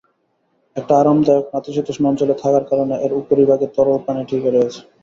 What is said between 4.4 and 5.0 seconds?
রয়েছে।